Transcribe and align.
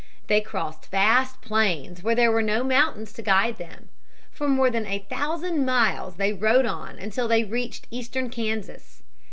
They 0.25 0.41
crossed 0.41 0.89
vast 0.89 1.41
plains 1.41 2.01
where 2.01 2.15
there 2.15 2.31
were 2.31 2.41
no 2.41 2.63
mountains 2.63 3.13
to 3.13 3.21
guide 3.21 3.59
them. 3.59 3.89
For 4.31 4.47
more 4.47 4.71
than 4.71 4.87
a 4.87 5.05
thousand 5.07 5.63
miles 5.63 6.15
they 6.15 6.33
rode 6.33 6.65
on 6.65 6.97
until 6.97 7.27
they 7.27 7.43
reached 7.43 7.85
eastern 7.91 8.31
Kansas. 8.31 9.03